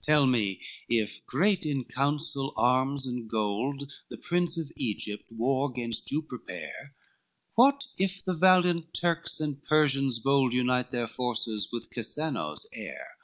LXXI 0.00 0.06
"Tell 0.06 0.26
me 0.26 0.60
if, 0.88 1.24
great 1.26 1.64
in 1.64 1.84
counsel, 1.84 2.52
arms 2.56 3.06
and 3.06 3.30
gold, 3.30 3.92
The 4.08 4.16
Prince 4.16 4.58
of 4.58 4.72
Egypt 4.74 5.30
war 5.30 5.70
'gainst 5.70 6.10
you 6.10 6.22
prepare, 6.22 6.92
What 7.54 7.86
if 7.96 8.20
the 8.24 8.34
valiant 8.34 8.92
Turks 8.92 9.38
and 9.38 9.62
Persians 9.62 10.18
bold, 10.18 10.52
Unite 10.52 10.90
their 10.90 11.06
forces 11.06 11.68
with 11.70 11.90
Cassanoe's 11.90 12.68
heir? 12.74 13.16